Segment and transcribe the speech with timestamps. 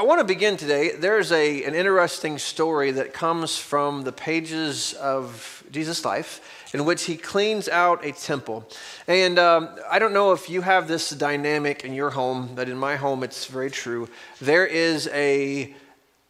[0.00, 0.92] I want to begin today.
[0.92, 7.02] There's a, an interesting story that comes from the pages of Jesus' life in which
[7.02, 8.66] he cleans out a temple.
[9.06, 12.78] And um, I don't know if you have this dynamic in your home, but in
[12.78, 14.08] my home it's very true.
[14.40, 15.74] There is a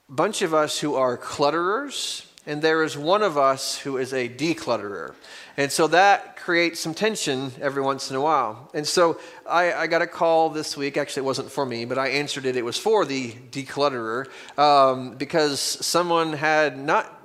[0.08, 4.28] bunch of us who are clutterers, and there is one of us who is a
[4.28, 5.14] declutterer.
[5.56, 8.68] And so that creates some tension every once in a while.
[8.74, 10.96] And so I, I got a call this week.
[10.96, 12.56] Actually, it wasn't for me, but I answered it.
[12.56, 14.26] It was for the declutterer
[14.58, 17.16] um, because someone had not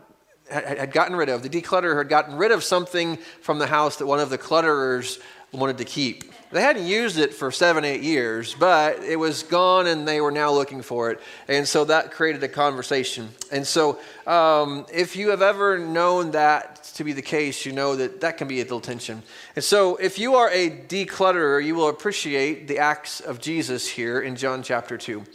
[0.47, 4.05] had gotten rid of the declutterer had gotten rid of something from the house that
[4.05, 5.17] one of the clutterers
[5.51, 6.23] wanted to keep.
[6.55, 10.31] They hadn't used it for seven, eight years, but it was gone and they were
[10.31, 11.19] now looking for it.
[11.49, 13.27] And so that created a conversation.
[13.51, 17.97] And so um, if you have ever known that to be the case, you know
[17.97, 19.21] that that can be a little tension.
[19.57, 24.21] And so if you are a declutterer, you will appreciate the acts of Jesus here
[24.21, 25.25] in John chapter 2.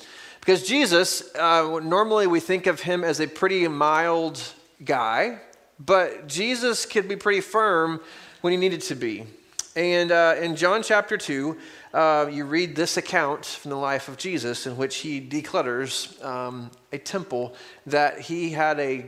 [0.41, 4.42] Because Jesus, uh, normally we think of him as a pretty mild
[4.83, 5.39] guy,
[5.78, 8.00] but Jesus could be pretty firm
[8.41, 9.27] when he needed to be.
[9.77, 11.57] And uh, in John chapter 2,
[11.95, 16.73] uh, you read this account from the life of Jesus in which he declutters um,
[16.93, 17.55] a temple
[17.87, 19.07] that he had a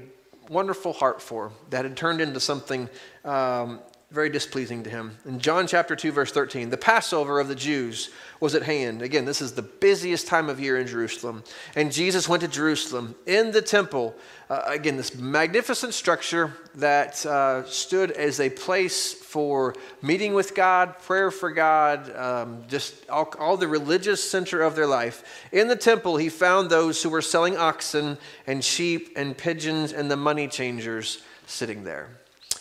[0.49, 2.89] wonderful heart for, that had turned into something
[3.25, 3.81] um,
[4.13, 5.17] very displeasing to him.
[5.25, 8.11] In John chapter 2, verse 13, the Passover of the Jews
[8.41, 9.01] was at hand.
[9.01, 11.43] Again, this is the busiest time of year in Jerusalem.
[11.75, 13.15] And Jesus went to Jerusalem.
[13.25, 14.15] In the temple,
[14.51, 20.99] uh, again, this magnificent structure that uh, stood as a place for meeting with God,
[20.99, 25.49] prayer for God, um, just all, all the religious center of their life.
[25.53, 30.11] In the temple, he found those who were selling oxen and sheep and pigeons and
[30.11, 32.11] the money changers sitting there.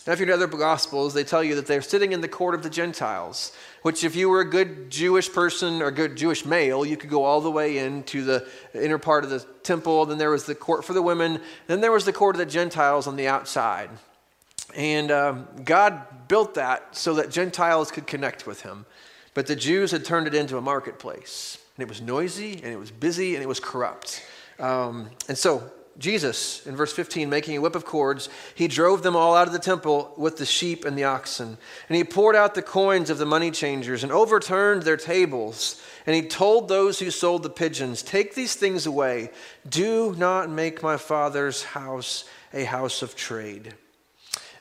[0.07, 2.55] Now, if you read other Gospels, they tell you that they're sitting in the court
[2.55, 3.51] of the Gentiles,
[3.83, 7.09] which, if you were a good Jewish person or a good Jewish male, you could
[7.11, 10.07] go all the way into the inner part of the temple.
[10.07, 11.39] Then there was the court for the women.
[11.67, 13.91] Then there was the court of the Gentiles on the outside.
[14.75, 18.87] And um, God built that so that Gentiles could connect with Him.
[19.35, 21.59] But the Jews had turned it into a marketplace.
[21.77, 24.23] And it was noisy, and it was busy, and it was corrupt.
[24.59, 29.15] Um, and so Jesus, in verse 15, making a whip of cords, he drove them
[29.15, 31.57] all out of the temple with the sheep and the oxen.
[31.89, 35.81] And he poured out the coins of the money changers and overturned their tables.
[36.05, 39.31] And he told those who sold the pigeons, Take these things away.
[39.69, 43.73] Do not make my father's house a house of trade.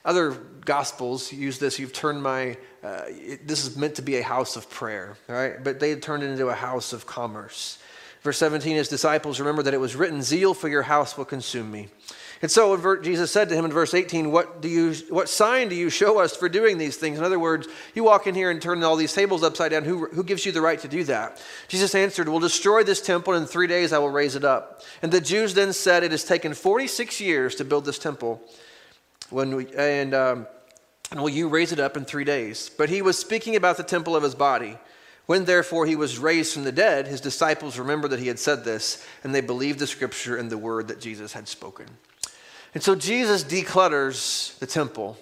[0.04, 0.32] Other
[0.64, 1.78] gospels use this.
[1.78, 3.02] You've turned my, uh,
[3.44, 5.62] this is meant to be a house of prayer, right?
[5.62, 7.78] But they had turned it into a house of commerce.
[8.22, 11.70] Verse 17, his disciples remember that it was written, Zeal for your house will consume
[11.70, 11.88] me.
[12.42, 15.74] And so Jesus said to him in verse 18, what, do you, what sign do
[15.74, 17.18] you show us for doing these things?
[17.18, 19.84] In other words, you walk in here and turn all these tables upside down.
[19.84, 21.42] Who, who gives you the right to do that?
[21.68, 24.82] Jesus answered, We'll destroy this temple, and in three days I will raise it up.
[25.02, 28.40] And the Jews then said, It has taken 46 years to build this temple.
[29.28, 30.46] When we, and, um,
[31.10, 32.70] and will you raise it up in three days?
[32.70, 34.78] But he was speaking about the temple of his body.
[35.30, 38.64] When therefore he was raised from the dead, his disciples remembered that he had said
[38.64, 41.86] this, and they believed the scripture and the word that Jesus had spoken.
[42.74, 45.16] And so Jesus declutters the temple.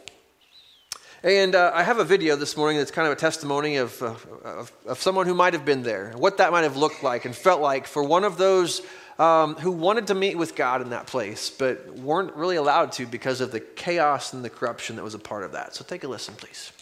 [1.23, 4.15] And uh, I have a video this morning that's kind of a testimony of, uh,
[4.45, 7.37] of, of, someone who might have been there, what that might have looked like and
[7.37, 8.81] felt like for one of those
[9.19, 13.05] um, who wanted to meet with God in that place, but weren't really allowed to
[13.05, 15.75] because of the chaos and the corruption that was a part of that.
[15.75, 16.73] So take a listen, please.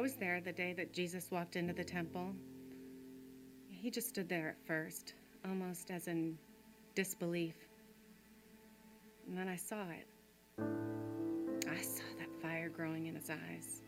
[0.00, 2.34] Was there the day that Jesus walked into the temple.
[3.68, 5.14] He just stood there at first,
[5.46, 6.36] almost as in
[6.94, 7.54] disbelief.
[9.26, 10.06] And then I saw it.
[11.68, 13.82] I saw that fire growing in his eyes.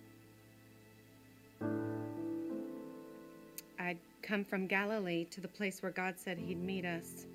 [3.78, 7.26] I'd come from Galilee to the place where God said he'd meet us.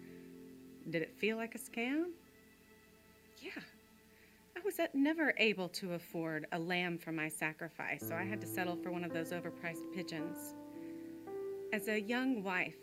[0.90, 2.06] Did it feel like a scam?
[3.40, 3.62] Yeah
[4.66, 8.76] was never able to afford a lamb for my sacrifice, so I had to settle
[8.76, 10.56] for one of those overpriced pigeons.
[11.72, 12.76] As a young wife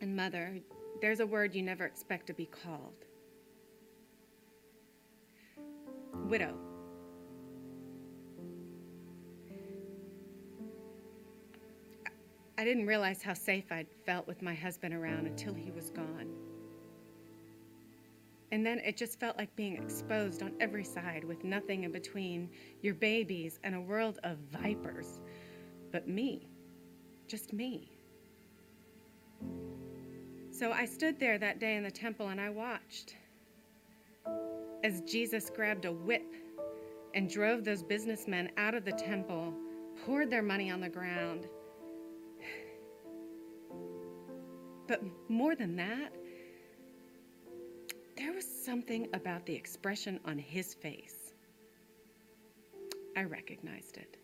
[0.00, 0.58] and mother,
[1.00, 3.06] there's a word you never expect to be called
[6.12, 6.54] widow.
[12.58, 16.49] I didn't realize how safe I'd felt with my husband around until he was gone.
[18.52, 22.50] And then it just felt like being exposed on every side with nothing in between
[22.82, 25.20] your babies and a world of vipers.
[25.92, 26.48] But me,
[27.28, 27.92] just me.
[30.50, 33.16] So I stood there that day in the temple and I watched.
[34.84, 36.34] as Jesus grabbed a whip
[37.14, 39.54] and drove those businessmen out of the temple,
[40.06, 41.46] poured their money on the ground.
[44.88, 46.14] But more than that,
[48.20, 51.32] there was something about the expression on his face.
[53.16, 54.18] I recognized it.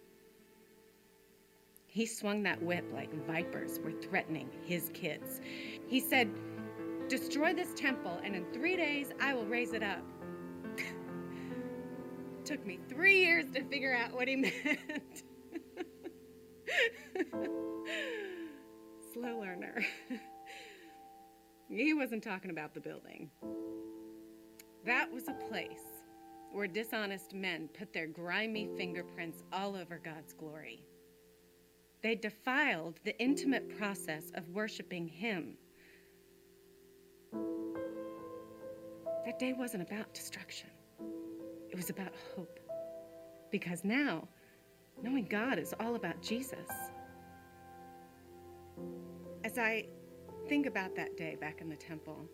[1.86, 5.40] He swung that whip like vipers were threatening his kids.
[5.86, 6.28] He said,
[7.08, 10.02] Destroy this temple, and in three days I will raise it up.
[12.44, 15.22] Took me three years to figure out what he meant.
[19.14, 19.86] Slow learner.
[21.68, 23.30] He wasn't talking about the building.
[24.84, 25.82] That was a place
[26.52, 30.84] where dishonest men put their grimy fingerprints all over God's glory.
[32.02, 35.56] They defiled the intimate process of worshiping Him.
[39.24, 40.70] That day wasn't about destruction,
[41.70, 42.60] it was about hope.
[43.50, 44.28] Because now,
[45.02, 46.68] knowing God is all about Jesus.
[49.44, 49.86] As I
[50.48, 52.24] think about that day back in the temple,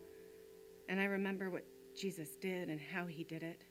[0.88, 1.64] and I remember what
[1.96, 3.64] Jesus did and how he did it,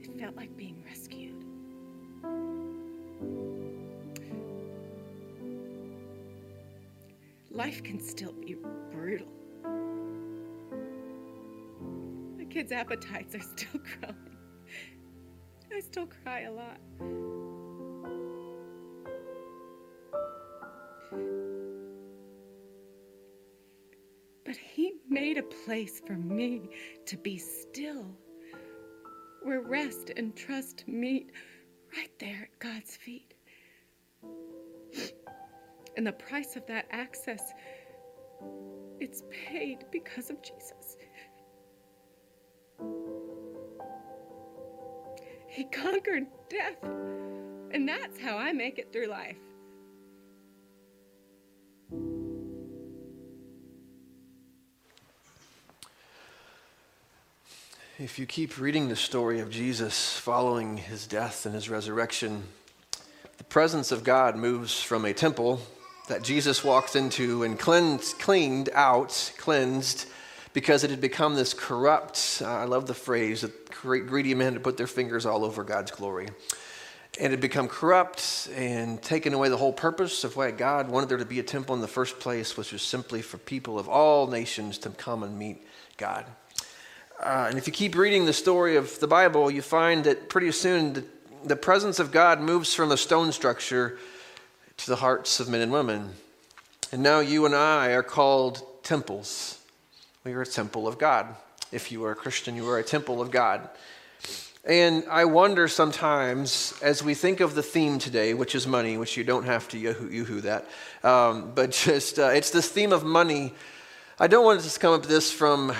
[0.00, 1.44] it felt like being rescued.
[7.50, 8.56] Life can still be
[8.90, 9.28] brutal.
[12.36, 14.16] My kids' appetites are still growing.
[15.72, 16.78] I still cry a lot.
[25.38, 26.68] A place for me
[27.06, 28.06] to be still,
[29.42, 31.30] where rest and trust meet
[31.96, 33.34] right there at God's feet.
[35.96, 37.42] And the price of that access,
[39.00, 40.96] it's paid because of Jesus.
[45.48, 46.82] He conquered death.
[47.70, 49.36] And that's how I make it through life.
[58.00, 62.44] If you keep reading the story of Jesus following his death and his resurrection,
[63.38, 65.60] the presence of God moves from a temple
[66.06, 70.06] that Jesus walked into and cleansed, cleaned out, cleansed,
[70.52, 74.62] because it had become this corrupt, uh, I love the phrase, that greedy men had
[74.62, 76.28] put their fingers all over God's glory.
[77.18, 81.08] And it had become corrupt and taken away the whole purpose of why God wanted
[81.08, 83.88] there to be a temple in the first place, which was simply for people of
[83.88, 85.66] all nations to come and meet
[85.96, 86.26] God.
[87.20, 90.52] Uh, and if you keep reading the story of the Bible, you find that pretty
[90.52, 91.04] soon the,
[91.44, 93.98] the presence of God moves from a stone structure
[94.76, 96.10] to the hearts of men and women.
[96.92, 99.58] And now you and I are called temples.
[100.22, 101.34] We are a temple of God.
[101.72, 103.68] If you are a Christian, you are a temple of God.
[104.64, 109.16] And I wonder sometimes, as we think of the theme today, which is money, which
[109.16, 110.66] you don't have to yoo-hoo, that,
[111.02, 113.54] um, but just uh, it's this theme of money.
[114.20, 115.74] I don't want to just come up this from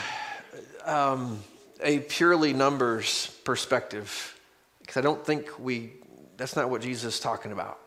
[0.89, 1.43] um,
[1.83, 4.39] a purely numbers perspective,
[4.81, 5.93] because I don't think we,
[6.37, 7.79] that's not what Jesus is talking about.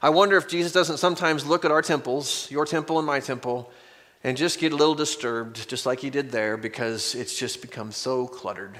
[0.00, 3.70] I wonder if Jesus doesn't sometimes look at our temples, your temple and my temple,
[4.24, 7.92] and just get a little disturbed, just like he did there, because it's just become
[7.92, 8.78] so cluttered.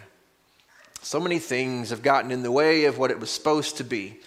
[1.03, 4.19] So many things have gotten in the way of what it was supposed to be.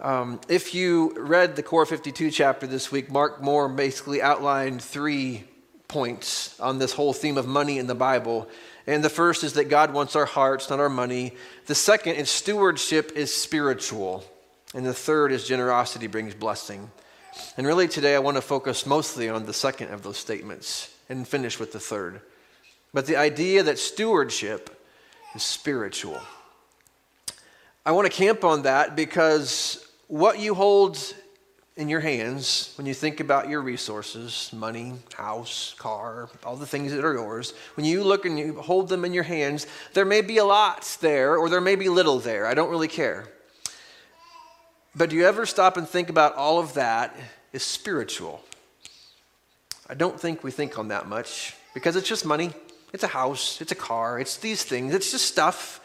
[0.00, 5.44] Um, if you read the Core 52 chapter this week, Mark Moore basically outlined three
[5.88, 8.48] points on this whole theme of money in the Bible.
[8.86, 11.34] And the first is that God wants our hearts, not our money.
[11.66, 14.24] The second is stewardship is spiritual.
[14.74, 16.90] And the third is generosity brings blessing.
[17.56, 21.26] And really today I want to focus mostly on the second of those statements and
[21.26, 22.20] finish with the third.
[22.92, 24.82] But the idea that stewardship
[25.34, 26.20] is spiritual.
[27.84, 30.98] I want to camp on that because what you hold
[31.76, 36.92] in your hands when you think about your resources money, house, car, all the things
[36.92, 40.22] that are yours when you look and you hold them in your hands, there may
[40.22, 42.46] be a lot there or there may be little there.
[42.46, 43.28] I don't really care.
[44.94, 47.14] But do you ever stop and think about all of that
[47.52, 48.42] is spiritual?
[49.88, 52.52] I don't think we think on that much because it's just money.
[52.94, 55.80] It's a house, it's a car, it's these things, it's just stuff.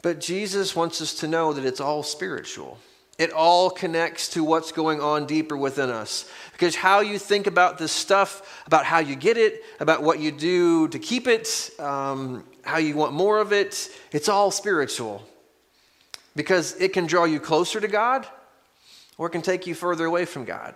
[0.00, 2.78] But Jesus wants us to know that it's all spiritual.
[3.20, 6.24] It all connects to what's going on deeper within us.
[6.52, 10.32] Because how you think about this stuff, about how you get it, about what you
[10.32, 15.22] do to keep it, um, how you want more of it, it's all spiritual.
[16.34, 18.26] Because it can draw you closer to God
[19.18, 20.74] or it can take you further away from God.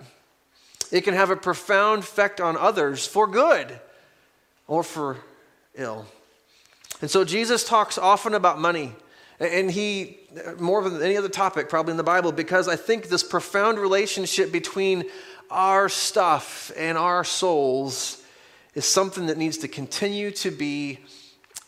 [0.92, 3.80] It can have a profound effect on others for good
[4.66, 5.16] or for
[5.76, 6.04] ill.
[7.00, 8.92] And so Jesus talks often about money.
[9.40, 10.18] And he,
[10.58, 14.52] more than any other topic probably in the Bible, because I think this profound relationship
[14.52, 15.04] between
[15.50, 18.22] our stuff and our souls
[18.74, 20.98] is something that needs to continue to be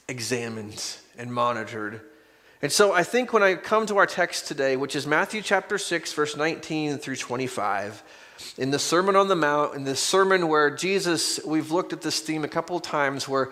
[0.09, 2.01] examined and monitored.
[2.63, 5.79] And so I think when I come to our text today, which is Matthew chapter
[5.79, 8.03] 6, verse 19 through 25,
[8.59, 12.21] in the Sermon on the Mount, in this sermon where Jesus, we've looked at this
[12.21, 13.51] theme a couple of times, where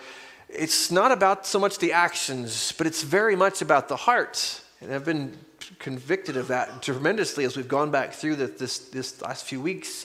[0.49, 4.61] it's not about so much the actions, but it's very much about the heart.
[4.85, 5.35] And I've been
[5.79, 10.05] convicted of that tremendously as we've gone back through the, this, this last few weeks.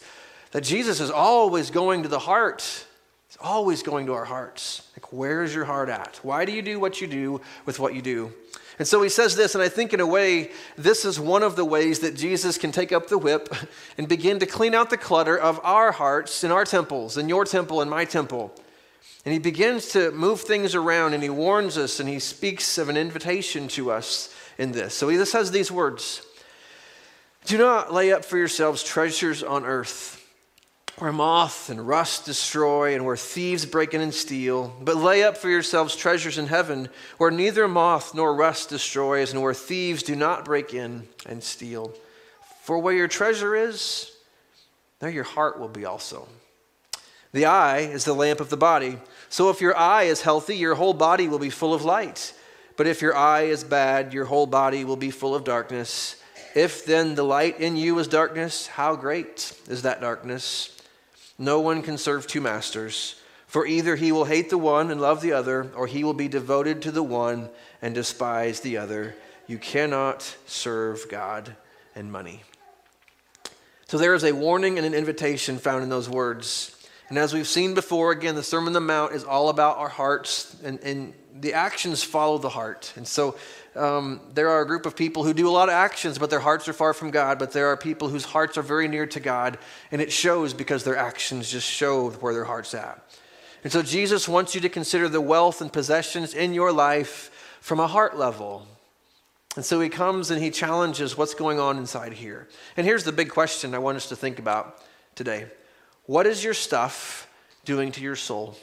[0.51, 2.61] That Jesus is always going to the heart.
[3.27, 4.89] He's always going to our hearts.
[4.95, 6.19] Like, where is your heart at?
[6.23, 8.31] Why do you do what you do with what you do?
[8.79, 11.57] And so he says this, and I think in a way, this is one of
[11.57, 13.53] the ways that Jesus can take up the whip
[13.97, 17.43] and begin to clean out the clutter of our hearts in our temples, in your
[17.43, 18.55] temple and my temple.
[19.25, 22.87] And he begins to move things around and he warns us and he speaks of
[22.87, 24.93] an invitation to us in this.
[24.93, 26.21] So he just has these words
[27.45, 30.17] Do not lay up for yourselves treasures on earth
[30.97, 35.37] where moth and rust destroy and where thieves break in and steal, but lay up
[35.37, 40.13] for yourselves treasures in heaven where neither moth nor rust destroys and where thieves do
[40.13, 41.93] not break in and steal.
[42.63, 44.11] For where your treasure is,
[44.99, 46.27] there your heart will be also.
[47.31, 48.97] The eye is the lamp of the body.
[49.29, 52.33] So if your eye is healthy, your whole body will be full of light.
[52.79, 56.15] But if your eye is bad, your whole body will be full of darkness.
[56.55, 60.77] If then the light in you is darkness, how great is that darkness?
[61.37, 65.19] No one can serve two masters, for either he will hate the one and love
[65.19, 67.49] the other, or he will be devoted to the one
[67.81, 69.13] and despise the other.
[69.45, 71.57] You cannot serve God
[71.95, 72.43] and money.
[73.89, 76.78] So there is a warning and an invitation found in those words.
[77.09, 79.89] And as we've seen before, again, the Sermon on the Mount is all about our
[79.89, 82.93] hearts, and, and the actions follow the heart.
[82.95, 83.35] And so
[83.75, 86.39] um, there are a group of people who do a lot of actions, but their
[86.39, 87.39] hearts are far from God.
[87.39, 89.57] But there are people whose hearts are very near to God,
[89.91, 93.03] and it shows because their actions just show where their heart's at.
[93.63, 97.79] And so Jesus wants you to consider the wealth and possessions in your life from
[97.79, 98.67] a heart level.
[99.55, 102.47] And so he comes and he challenges what's going on inside here.
[102.77, 104.81] And here's the big question I want us to think about
[105.15, 105.47] today
[106.09, 107.29] What is your stuff
[107.65, 108.57] doing to your soul?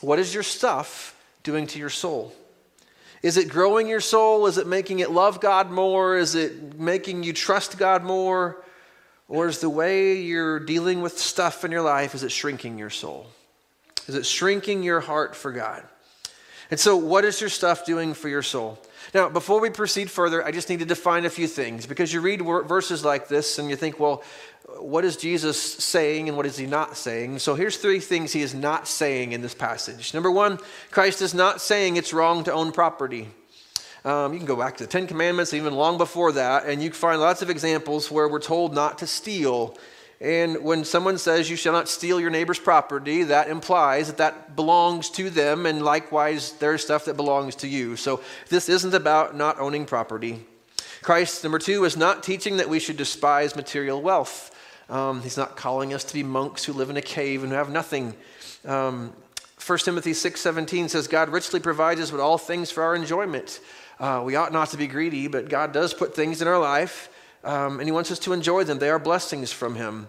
[0.00, 2.32] What is your stuff doing to your soul?
[3.24, 4.46] Is it growing your soul?
[4.46, 6.16] Is it making it love God more?
[6.16, 8.62] Is it making you trust God more?
[9.28, 12.88] Or is the way you're dealing with stuff in your life, is it shrinking your
[12.88, 13.26] soul?
[14.06, 15.82] Is it shrinking your heart for God?
[16.70, 18.78] And so, what is your stuff doing for your soul?
[19.12, 22.20] Now, before we proceed further, I just need to define a few things because you
[22.20, 24.22] read verses like this and you think, well,
[24.78, 27.38] what is Jesus saying and what is he not saying?
[27.38, 30.14] So here's three things he is not saying in this passage.
[30.14, 30.58] Number one,
[30.90, 33.28] Christ is not saying it's wrong to own property.
[34.04, 36.90] Um, you can go back to the Ten Commandments, even long before that, and you
[36.90, 39.76] can find lots of examples where we're told not to steal.
[40.20, 44.56] And when someone says you shall not steal your neighbor's property, that implies that that
[44.56, 47.96] belongs to them, and likewise, there's stuff that belongs to you.
[47.96, 50.46] So this isn't about not owning property.
[51.02, 54.54] Christ, number two, is not teaching that we should despise material wealth.
[54.90, 57.56] Um, he's not calling us to be monks who live in a cave and who
[57.56, 58.14] have nothing.
[58.66, 59.12] Um,
[59.64, 63.60] 1 Timothy 6:17 says, God richly provides us with all things for our enjoyment.
[63.98, 67.08] Uh, we ought not to be greedy, but God does put things in our life,
[67.44, 68.78] um, and He wants us to enjoy them.
[68.78, 70.08] They are blessings from Him.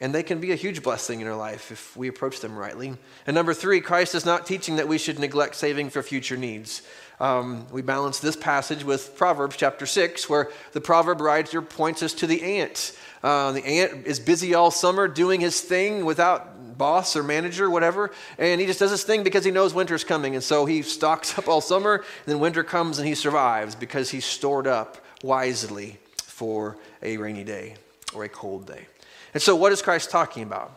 [0.00, 2.96] And they can be a huge blessing in our life if we approach them rightly.
[3.26, 6.82] And number three, Christ is not teaching that we should neglect saving for future needs.
[7.20, 12.14] Um, we balance this passage with Proverbs chapter 6, where the proverb writer points us
[12.14, 12.96] to the ant.
[13.22, 18.10] Uh, the ant is busy all summer doing his thing without boss or manager, whatever,
[18.38, 20.34] and he just does his thing because he knows winter's coming.
[20.34, 24.10] And so he stocks up all summer, and then winter comes and he survives because
[24.10, 27.74] he's stored up wisely for a rainy day
[28.14, 28.86] or a cold day.
[29.34, 30.76] And so, what is Christ talking about?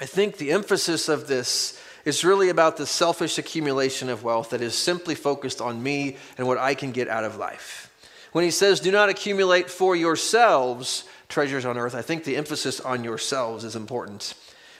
[0.00, 4.62] I think the emphasis of this is really about the selfish accumulation of wealth that
[4.62, 7.90] is simply focused on me and what I can get out of life.
[8.32, 12.80] When he says, Do not accumulate for yourselves treasures on earth, I think the emphasis
[12.80, 14.34] on yourselves is important.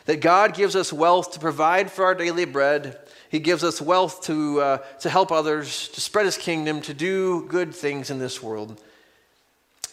[0.06, 2.99] That God gives us wealth to provide for our daily bread.
[3.28, 7.47] He gives us wealth to, uh, to help others, to spread his kingdom, to do
[7.49, 8.80] good things in this world.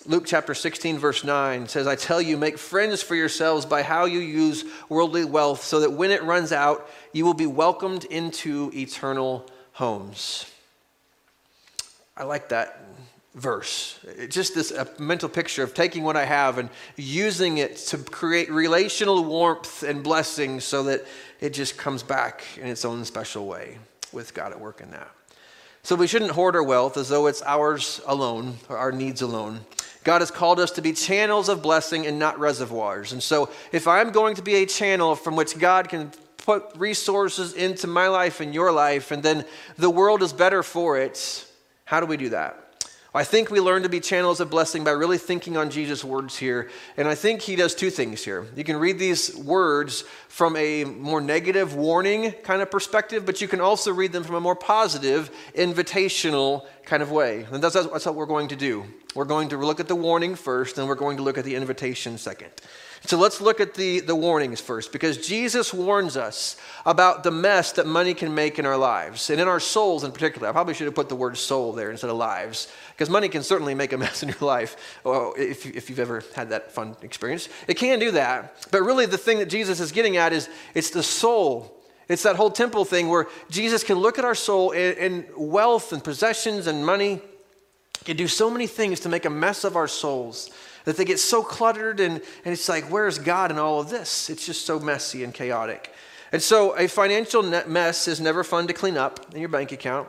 [0.06, 4.06] Luke chapter 16, verse 9 says, I tell you, make friends for yourselves by how
[4.06, 8.72] you use worldly wealth, so that when it runs out, you will be welcomed into
[8.74, 10.50] eternal homes.
[12.16, 12.84] I like that
[13.36, 14.00] verse.
[14.04, 18.50] It's just this mental picture of taking what I have and using it to create
[18.50, 21.06] relational warmth and blessing so that
[21.40, 23.78] it just comes back in its own special way.
[24.14, 25.10] with God at work in that.
[25.84, 29.62] So we shouldn't hoard our wealth as though it's ours alone or our needs alone.
[30.08, 33.12] God has called us to be channels of blessing and not reservoirs.
[33.12, 37.52] And so if I'm going to be a channel from which God can put resources
[37.52, 39.44] into my life and your life, and then
[39.76, 41.46] the world is better for it,
[41.84, 42.67] how do we do that?
[43.16, 46.38] I think we learn to be channels of blessing by really thinking on Jesus' words
[46.38, 46.70] here.
[46.98, 48.46] And I think he does two things here.
[48.56, 53.48] You can read these words from a more negative warning kind of perspective, but you
[53.48, 57.48] can also read them from a more positive, invitational kind of way.
[57.52, 58.86] And that's, that's what we're going to do.
[59.16, 61.56] We're going to look at the warning first, and we're going to look at the
[61.56, 62.52] invitation second.
[63.08, 67.72] So let's look at the, the warnings first, because Jesus warns us about the mess
[67.72, 70.50] that money can make in our lives, and in our souls in particular.
[70.50, 73.44] I probably should have put the word soul there instead of lives, because money can
[73.44, 76.98] certainly make a mess in your life, oh, if, if you've ever had that fun
[77.02, 77.48] experience.
[77.70, 80.90] It can do that, but really the thing that Jesus is getting at is it's
[80.90, 81.82] the soul.
[82.10, 85.94] It's that whole temple thing where Jesus can look at our soul and, and wealth
[85.94, 87.22] and possessions and money
[88.04, 90.50] can do so many things to make a mess of our souls
[90.88, 94.30] that they get so cluttered and, and it's like, where's God in all of this?
[94.30, 95.94] It's just so messy and chaotic.
[96.32, 100.08] And so a financial mess is never fun to clean up in your bank account.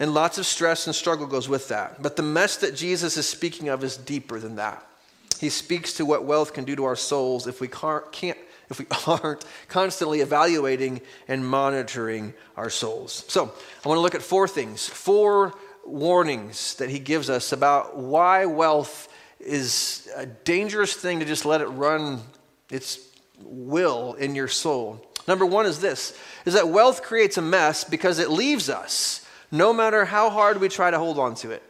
[0.00, 2.00] And lots of stress and struggle goes with that.
[2.00, 4.82] But the mess that Jesus is speaking of is deeper than that.
[5.38, 8.38] He speaks to what wealth can do to our souls if we can't
[8.70, 13.26] if we aren't constantly evaluating and monitoring our souls.
[13.28, 13.52] So,
[13.84, 15.52] I want to look at four things, four
[15.84, 19.10] warnings that he gives us about why wealth
[19.44, 22.20] is a dangerous thing to just let it run
[22.70, 22.98] its
[23.40, 25.04] will in your soul.
[25.28, 29.72] Number one is this is that wealth creates a mess because it leaves us no
[29.72, 31.62] matter how hard we try to hold on to it.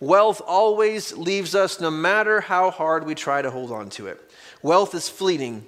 [0.00, 4.20] Wealth always leaves us no matter how hard we try to hold on to it.
[4.62, 5.66] Wealth is fleeting.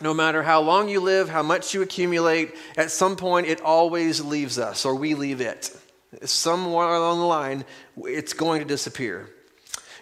[0.00, 4.20] No matter how long you live, how much you accumulate, at some point it always
[4.20, 5.74] leaves us or we leave it.
[6.22, 7.64] Somewhere along the line,
[8.04, 9.30] it's going to disappear.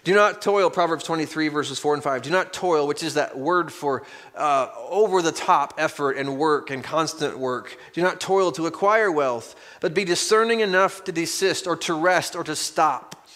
[0.05, 2.21] Do not toil, Proverbs 23, verses 4 and 5.
[2.21, 4.03] Do not toil, which is that word for
[4.35, 7.75] uh, over the top effort and work and constant work.
[7.93, 12.35] Do not toil to acquire wealth, but be discerning enough to desist or to rest
[12.35, 13.27] or to stop.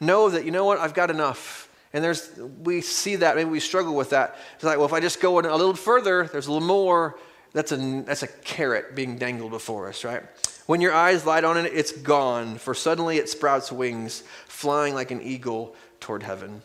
[0.00, 1.68] Know that, you know what, I've got enough.
[1.92, 2.30] And there's,
[2.62, 4.38] we see that, maybe we struggle with that.
[4.54, 7.18] It's like, well, if I just go a little further, there's a little more.
[7.52, 10.22] That's a, that's a carrot being dangled before us, right?
[10.66, 15.10] When your eyes light on it, it's gone, for suddenly it sprouts wings, flying like
[15.10, 16.60] an eagle toward heaven.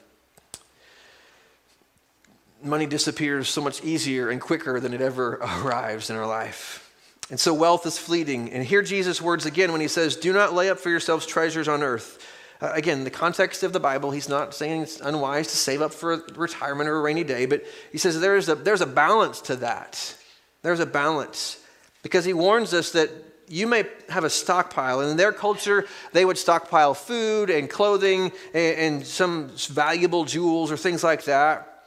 [2.62, 6.94] Money disappears so much easier and quicker than it ever arrives in our life.
[7.30, 8.52] And so wealth is fleeting.
[8.52, 11.70] And hear Jesus' words again when he says, Do not lay up for yourselves treasures
[11.70, 12.22] on earth.
[12.60, 15.94] Uh, again, the context of the Bible, he's not saying it's unwise to save up
[15.94, 19.56] for retirement or a rainy day, but he says there's a, there's a balance to
[19.56, 20.18] that.
[20.64, 21.64] There's a balance.
[22.04, 23.10] Because he warns us that
[23.50, 25.02] you may have a stockpile.
[25.02, 30.72] And in their culture, they would stockpile food and clothing and, and, some valuable jewels
[30.72, 31.86] or things like that.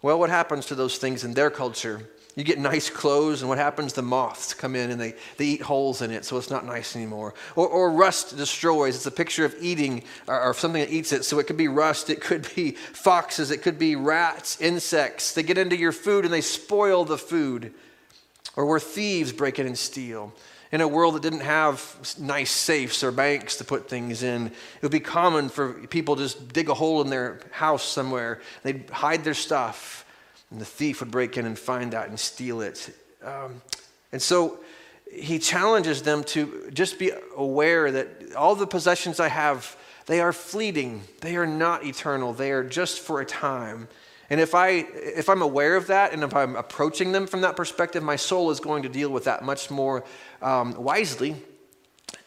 [0.00, 2.08] Well, what happens to those things in their culture?
[2.34, 3.92] You get nice clothes, and what happens?
[3.92, 6.96] The moths come in and they, they eat holes in it, so it's not nice
[6.96, 7.34] anymore.
[7.56, 8.96] Or, or rust destroys.
[8.96, 11.26] It's a picture of eating or, or something that eats it.
[11.26, 15.34] So it could be rust, it could be foxes, it could be rats, insects.
[15.34, 17.74] They get into your food and they spoil the food.
[18.56, 20.32] Or where thieves break in and steal
[20.72, 24.46] in a world that didn't have nice safes or banks to put things in.
[24.46, 28.40] It would be common for people to just dig a hole in their house somewhere.
[28.62, 30.06] They'd hide their stuff,
[30.50, 32.90] and the thief would break in and find that and steal it.
[33.22, 33.60] Um,
[34.12, 34.60] and so
[35.12, 40.32] he challenges them to just be aware that all the possessions I have, they are
[40.32, 41.02] fleeting.
[41.20, 42.32] They are not eternal.
[42.32, 43.88] They are just for a time.
[44.30, 47.54] And if, I, if I'm aware of that and if I'm approaching them from that
[47.54, 50.04] perspective, my soul is going to deal with that much more
[50.42, 51.36] um, wisely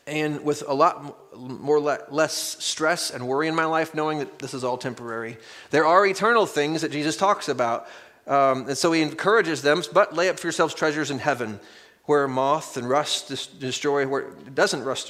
[0.08, 4.40] and with a lot more le- less stress and worry in my life, knowing that
[4.40, 5.38] this is all temporary.
[5.72, 7.88] There are eternal things that Jesus talks about.
[8.28, 11.60] Um, and so he encourages them, but lay up for yourselves treasures in heaven
[12.06, 15.10] where moth and rust destroy, where it doesn't rust,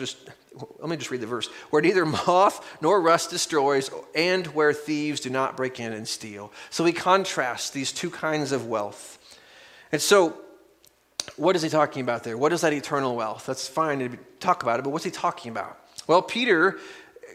[0.80, 1.48] let me just read the verse.
[1.70, 6.52] Where neither moth nor rust destroys, and where thieves do not break in and steal.
[6.70, 9.20] So he contrasts these two kinds of wealth.
[9.91, 10.41] And so,
[11.38, 12.38] what is he talking about there?
[12.38, 13.46] What is that eternal wealth?
[13.46, 15.80] That's fine to talk about it, but what's he talking about?
[16.08, 16.80] Well, Peter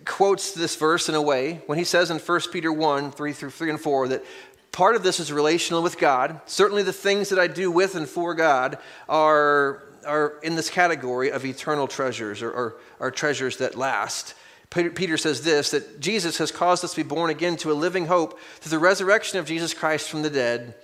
[0.04, 3.50] quotes this verse in a way when he says in 1 Peter 1 3 through
[3.50, 4.24] 3 and 4 that
[4.72, 6.40] part of this is relational with God.
[6.46, 11.30] Certainly, the things that I do with and for God are, are in this category
[11.30, 14.34] of eternal treasures or, or, or treasures that last.
[14.70, 18.06] Peter says this that Jesus has caused us to be born again to a living
[18.06, 20.74] hope through the resurrection of Jesus Christ from the dead,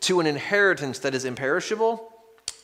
[0.00, 2.11] to an inheritance that is imperishable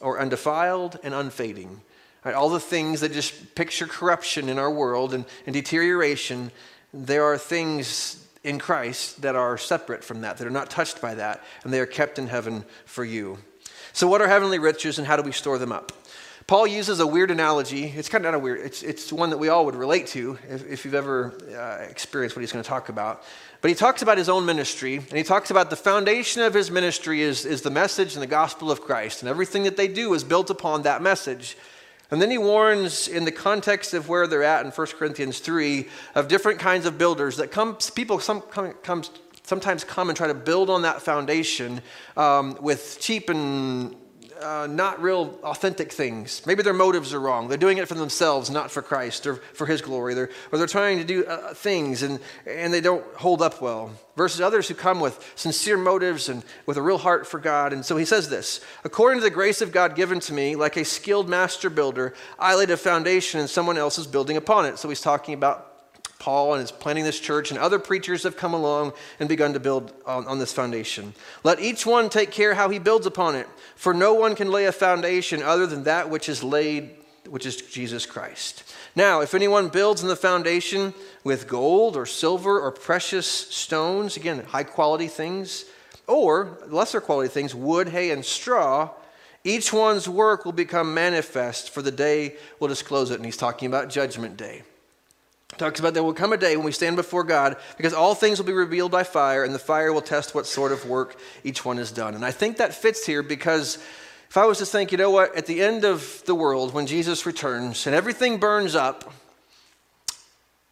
[0.01, 1.81] or undefiled and unfading,
[2.25, 2.35] Right?
[2.35, 6.51] All the things that just picture corruption in our world and, and deterioration,
[6.93, 11.15] there are things in Christ that are separate from that, that are not touched by
[11.15, 13.39] that, and they are kept in heaven for you.
[13.93, 15.93] So, what are heavenly riches and how do we store them up?
[16.49, 17.93] Paul uses a weird analogy.
[17.95, 20.39] It's kind of not a weird, it's, it's one that we all would relate to
[20.49, 23.23] if, if you've ever uh, experienced what he's going to talk about.
[23.61, 26.71] But he talks about his own ministry, and he talks about the foundation of his
[26.71, 30.15] ministry is, is the message and the gospel of Christ, and everything that they do
[30.15, 31.59] is built upon that message.
[32.11, 35.87] And then he warns, in the context of where they're at in 1 Corinthians 3,
[36.15, 39.03] of different kinds of builders that come, people some, come, come,
[39.43, 41.83] sometimes come and try to build on that foundation
[42.17, 43.95] um, with cheap and
[44.40, 46.42] uh, not real authentic things.
[46.46, 47.48] Maybe their motives are wrong.
[47.48, 50.14] They're doing it for themselves, not for Christ or for His glory.
[50.14, 53.90] They're, or they're trying to do uh, things and, and they don't hold up well.
[54.16, 57.72] Versus others who come with sincere motives and with a real heart for God.
[57.72, 60.77] And so he says this According to the grace of God given to me, like
[60.77, 64.79] a skilled master builder, I laid a foundation and someone else is building upon it.
[64.79, 65.68] So he's talking about
[66.19, 69.61] Paul and is planning this church, and other preachers have come along and begun to
[69.61, 71.15] build on, on, this foundation.
[71.45, 74.67] Let each one take care how he builds upon it, for no one can lay
[74.67, 76.91] a foundation other than that which is laid,
[77.29, 78.65] which is Jesus Christ.
[78.97, 84.45] Now, if anyone builds in the foundation with gold or silver or precious stones, again,
[84.45, 85.67] high quality things,
[86.09, 88.91] or lesser quality things, wood, hay, and straw,
[89.45, 93.17] each one's work will become manifest, for the day will disclose it.
[93.17, 94.63] And he's talking about Judgment Day
[95.57, 98.39] talks about there will come a day when we stand before God because all things
[98.39, 101.65] will be revealed by fire and the fire will test what sort of work each
[101.65, 102.15] one has done.
[102.15, 103.77] And I think that fits here because
[104.29, 106.87] if I was to think, you know what, at the end of the world when
[106.87, 109.13] Jesus returns and everything burns up,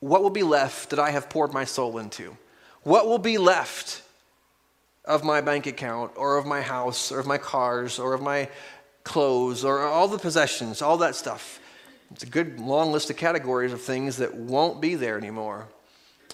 [0.01, 2.37] what will be left that I have poured my soul into?
[2.83, 4.03] What will be left
[5.07, 8.49] of my bank account or of my house or of my cars or of my
[9.05, 11.61] clothes or all the possessions, all that stuff?
[12.13, 15.69] It's a good long list of categories of things that won't be there anymore.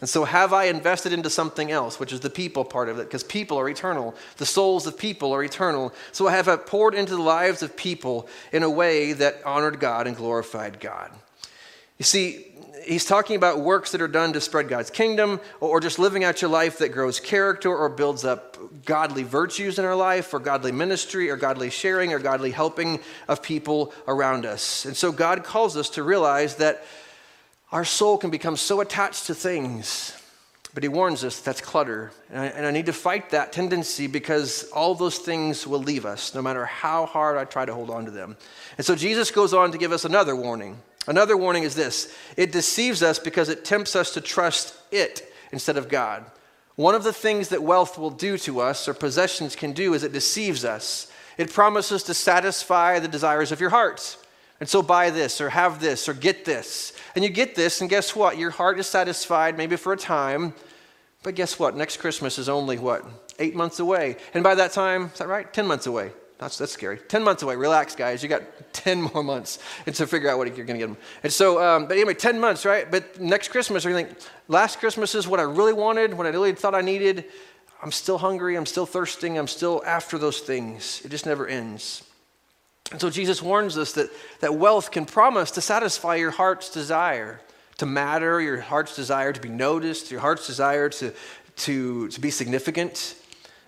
[0.00, 3.04] And so, have I invested into something else, which is the people part of it?
[3.04, 4.16] Because people are eternal.
[4.36, 5.94] The souls of people are eternal.
[6.10, 9.78] So, I have I poured into the lives of people in a way that honored
[9.78, 11.12] God and glorified God?
[11.98, 12.51] You see,
[12.84, 16.42] he's talking about works that are done to spread God's kingdom or just living out
[16.42, 20.72] your life that grows character or builds up godly virtues in our life or godly
[20.72, 24.84] ministry or godly sharing or godly helping of people around us.
[24.84, 26.84] And so God calls us to realize that
[27.70, 30.16] our soul can become so attached to things.
[30.74, 32.12] But he warns us that's clutter.
[32.30, 36.06] And I, and I need to fight that tendency because all those things will leave
[36.06, 38.36] us, no matter how hard I try to hold on to them.
[38.78, 40.78] And so Jesus goes on to give us another warning.
[41.06, 45.76] Another warning is this it deceives us because it tempts us to trust it instead
[45.76, 46.24] of God.
[46.76, 50.04] One of the things that wealth will do to us, or possessions can do, is
[50.04, 51.10] it deceives us.
[51.36, 54.16] It promises to satisfy the desires of your heart.
[54.58, 56.92] And so buy this, or have this, or get this.
[57.14, 58.38] And you get this, and guess what?
[58.38, 60.54] Your heart is satisfied, maybe for a time.
[61.22, 61.76] But guess what?
[61.76, 63.04] Next Christmas is only what?
[63.38, 64.16] Eight months away.
[64.34, 65.52] And by that time, is that right?
[65.52, 66.12] Ten months away.
[66.42, 66.98] That's, that's scary.
[66.98, 67.54] 10 months away.
[67.54, 68.20] Relax, guys.
[68.20, 70.96] You got 10 more months and to figure out what you're going to get them.
[71.22, 72.90] And so, um, but anyway, 10 months, right?
[72.90, 74.08] But next Christmas, you think,
[74.48, 77.26] last Christmas is what I really wanted, what I really thought I needed.
[77.80, 78.56] I'm still hungry.
[78.56, 79.38] I'm still thirsting.
[79.38, 81.00] I'm still after those things.
[81.04, 82.02] It just never ends.
[82.90, 87.40] And so Jesus warns us that, that wealth can promise to satisfy your heart's desire
[87.78, 91.12] to matter, your heart's desire to be noticed, your heart's desire to,
[91.56, 93.14] to, to be significant,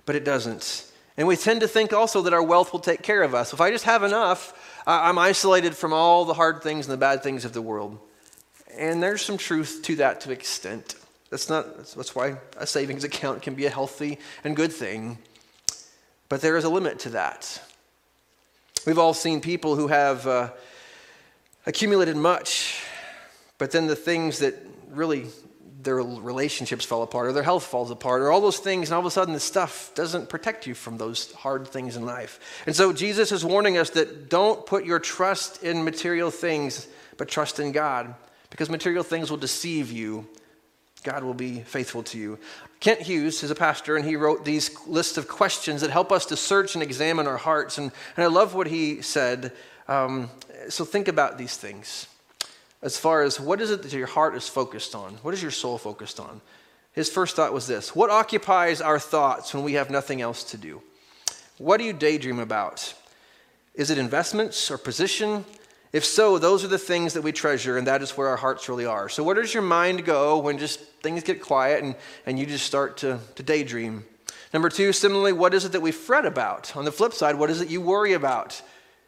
[0.07, 0.91] but it doesn't.
[1.17, 3.53] And we tend to think also that our wealth will take care of us.
[3.53, 4.53] If I just have enough,
[4.87, 7.99] I'm isolated from all the hard things and the bad things of the world.
[8.77, 10.97] And there's some truth to that to extent.
[11.31, 15.19] That's not that's why a savings account can be a healthy and good thing.
[16.29, 17.63] But there is a limit to that.
[18.87, 20.51] We've all seen people who have uh,
[21.65, 22.83] accumulated much,
[23.57, 24.55] but then the things that
[24.91, 25.27] really
[25.85, 29.01] their relationships fall apart or their health falls apart or all those things, and all
[29.01, 32.41] of a sudden the stuff doesn't protect you from those hard things in life.
[32.67, 37.29] And so Jesus is warning us that don't put your trust in material things, but
[37.29, 38.15] trust in God
[38.51, 40.27] because material things will deceive you.
[41.03, 42.39] God will be faithful to you.
[42.81, 46.27] Kent Hughes is a pastor, and he wrote these lists of questions that help us
[46.27, 47.77] to search and examine our hearts.
[47.77, 49.53] And, and I love what he said.
[49.87, 50.31] Um,
[50.71, 52.09] so think about these things
[52.85, 55.15] as far as what is it that your heart is focused on?
[55.23, 56.43] What is your soul focused on?
[56.93, 60.59] His first thought was this What occupies our thoughts when we have nothing else to
[60.59, 60.83] do?
[61.59, 62.95] What do you daydream about?
[63.75, 65.45] Is it investments or position?
[65.93, 68.69] If so, those are the things that we treasure, and that is where our hearts
[68.69, 69.09] really are.
[69.09, 71.95] So, where does your mind go when just things get quiet and,
[72.27, 74.05] and you just start to, to daydream?
[74.53, 76.77] Number two, similarly, what is it that we fret about?
[76.77, 78.61] On the flip side, what is it you worry about?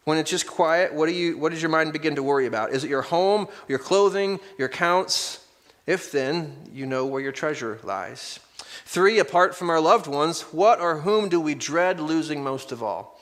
[0.06, 2.70] When it's just quiet, what, do you, what does your mind begin to worry about?
[2.70, 5.44] Is it your home, your clothing, your accounts?
[5.84, 8.38] If then, you know where your treasure lies.
[8.84, 12.84] Three, apart from our loved ones, what or whom do we dread losing most of
[12.84, 13.20] all?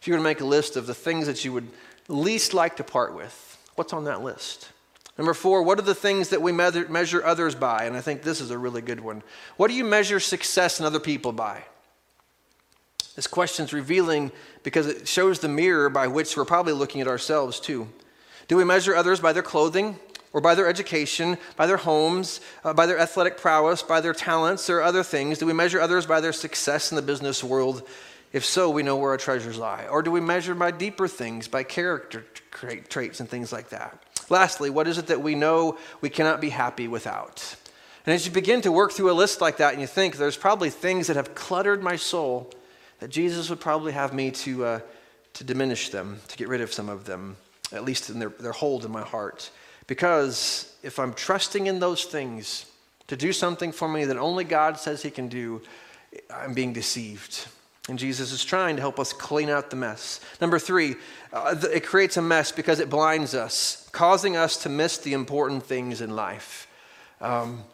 [0.00, 1.66] If you were to make a list of the things that you would
[2.06, 4.70] least like to part with, what's on that list?
[5.18, 7.86] Number four, what are the things that we measure others by?
[7.86, 9.24] And I think this is a really good one.
[9.56, 11.64] What do you measure success in other people by?
[13.20, 17.06] This question is revealing because it shows the mirror by which we're probably looking at
[17.06, 17.86] ourselves too.
[18.48, 19.98] Do we measure others by their clothing
[20.32, 24.70] or by their education, by their homes, uh, by their athletic prowess, by their talents,
[24.70, 25.36] or other things?
[25.36, 27.86] Do we measure others by their success in the business world?
[28.32, 29.86] If so, we know where our treasures lie.
[29.90, 32.24] Or do we measure by deeper things, by character
[32.88, 34.02] traits and things like that?
[34.30, 37.54] Lastly, what is it that we know we cannot be happy without?
[38.06, 40.38] And as you begin to work through a list like that and you think there's
[40.38, 42.50] probably things that have cluttered my soul,
[43.00, 44.80] that Jesus would probably have me to, uh,
[45.34, 47.36] to diminish them, to get rid of some of them,
[47.72, 49.50] at least in their, their hold in my heart.
[49.86, 52.66] Because if I'm trusting in those things
[53.08, 55.62] to do something for me that only God says He can do,
[56.32, 57.46] I'm being deceived.
[57.88, 60.20] And Jesus is trying to help us clean out the mess.
[60.40, 60.94] Number three,
[61.32, 65.64] uh, it creates a mess because it blinds us, causing us to miss the important
[65.64, 66.68] things in life.
[67.20, 67.64] Um,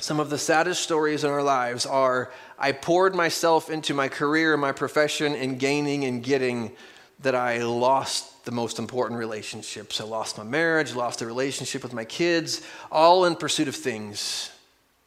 [0.00, 4.52] some of the saddest stories in our lives are I poured myself into my career
[4.52, 6.72] and my profession and gaining and getting
[7.20, 10.00] that I lost the most important relationships.
[10.00, 14.50] I lost my marriage, lost the relationship with my kids, all in pursuit of things.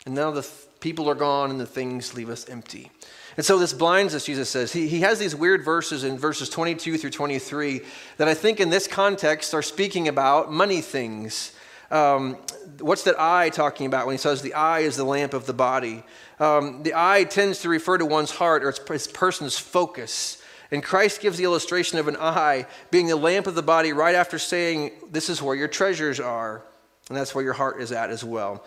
[0.06, 2.91] And now the th- people are gone and the things leave us empty.
[3.36, 4.71] And so this blinds us, Jesus says.
[4.71, 7.82] He, he has these weird verses in verses 22 through 23
[8.17, 11.53] that I think in this context are speaking about money things
[11.91, 12.38] um,
[12.80, 15.54] what's that eye talking about when he says the eye is the lamp of the
[15.54, 16.04] body?
[16.39, 20.41] Um, the eye tends to refer to one's heart or its, its person's focus.
[20.72, 24.15] And Christ gives the illustration of an eye being the lamp of the body right
[24.15, 26.63] after saying, This is where your treasures are.
[27.10, 28.65] And that's where your heart is at as well.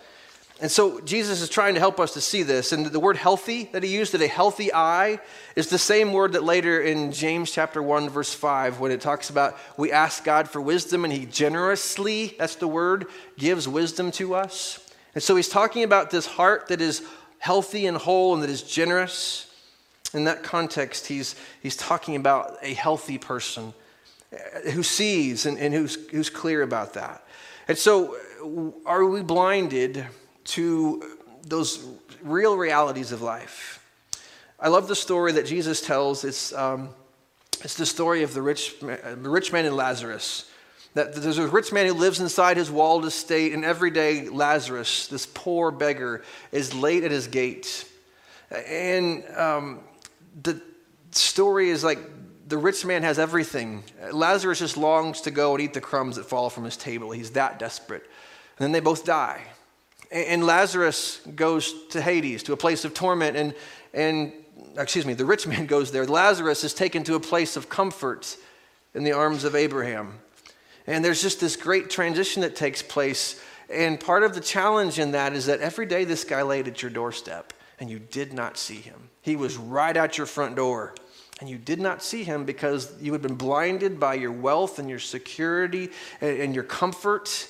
[0.59, 2.71] And so Jesus is trying to help us to see this.
[2.71, 5.19] And the word healthy that he used, that a healthy eye,
[5.55, 9.29] is the same word that later in James chapter 1, verse 5, when it talks
[9.29, 13.05] about we ask God for wisdom and he generously, that's the word,
[13.37, 14.83] gives wisdom to us.
[15.13, 17.03] And so he's talking about this heart that is
[17.37, 19.53] healthy and whole and that is generous.
[20.13, 23.73] In that context, he's, he's talking about a healthy person
[24.33, 27.23] uh, who sees and, and who's, who's clear about that.
[27.67, 30.07] And so, uh, are we blinded?
[30.47, 31.85] To those
[32.21, 33.83] real realities of life.
[34.59, 36.23] I love the story that Jesus tells.
[36.23, 36.89] It's, um,
[37.63, 40.49] it's the story of the rich, the rich man and Lazarus.
[40.93, 45.07] That there's a rich man who lives inside his walled estate, and every day Lazarus,
[45.07, 47.87] this poor beggar, is late at his gate.
[48.49, 49.81] And um,
[50.41, 50.59] the
[51.11, 51.99] story is like
[52.47, 53.83] the rich man has everything.
[54.11, 57.11] Lazarus just longs to go and eat the crumbs that fall from his table.
[57.11, 58.03] He's that desperate.
[58.57, 59.43] And then they both die.
[60.11, 63.53] And Lazarus goes to Hades, to a place of torment, and,
[63.93, 64.31] and
[64.77, 66.05] excuse me, the rich man goes there.
[66.05, 68.37] Lazarus is taken to a place of comfort
[68.93, 70.19] in the arms of Abraham.
[70.85, 73.41] And there's just this great transition that takes place.
[73.69, 76.81] And part of the challenge in that is that every day this guy laid at
[76.81, 79.09] your doorstep and you did not see him.
[79.21, 80.95] He was right at your front door
[81.39, 84.89] and you did not see him because you had been blinded by your wealth and
[84.89, 85.91] your security
[86.21, 87.47] and, your comfort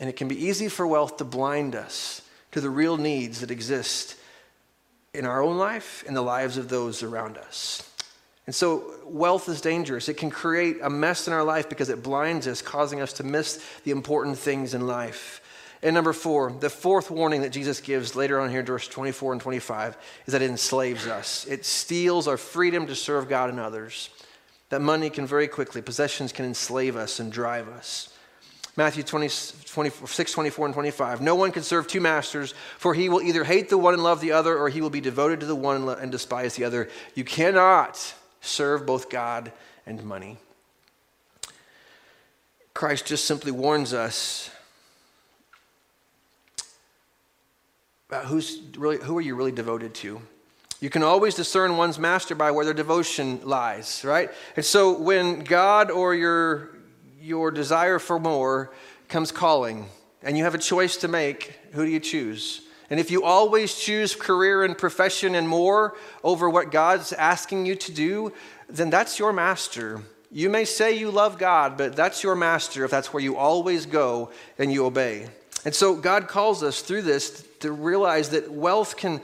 [0.00, 3.50] and it can be easy for wealth to blind us to the real needs that
[3.50, 4.16] exist
[5.12, 7.88] in our own life and the lives of those around us.
[8.46, 10.08] And so, wealth is dangerous.
[10.08, 13.24] It can create a mess in our life because it blinds us, causing us to
[13.24, 15.40] miss the important things in life.
[15.82, 19.32] And number four, the fourth warning that Jesus gives later on here in verse 24
[19.32, 21.46] and 25 is that it enslaves us.
[21.46, 24.10] It steals our freedom to serve God and others.
[24.70, 28.14] That money can very quickly, possessions can enslave us and drive us.
[28.76, 31.20] Matthew 20, 6, 24, and 25.
[31.20, 34.20] No one can serve two masters, for he will either hate the one and love
[34.20, 36.88] the other, or he will be devoted to the one and despise the other.
[37.14, 39.52] You cannot serve both God
[39.86, 40.38] and money.
[42.72, 44.50] Christ just simply warns us
[48.08, 50.20] about who's really, who are you really devoted to.
[50.80, 54.30] You can always discern one's master by where their devotion lies, right?
[54.56, 56.73] And so when God or your
[57.24, 58.70] your desire for more
[59.08, 59.86] comes calling,
[60.22, 62.60] and you have a choice to make, who do you choose?
[62.90, 67.76] And if you always choose career and profession and more over what God's asking you
[67.76, 68.32] to do,
[68.68, 70.02] then that's your master.
[70.30, 73.86] You may say you love God, but that's your master if that's where you always
[73.86, 75.26] go and you obey.
[75.64, 79.22] And so God calls us through this to realize that wealth can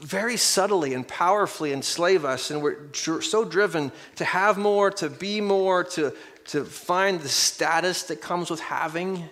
[0.00, 5.40] very subtly and powerfully enslave us, and we're so driven to have more, to be
[5.40, 6.12] more, to,
[6.48, 9.28] to find the status that comes with having,